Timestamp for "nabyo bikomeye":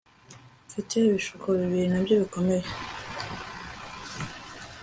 1.89-2.65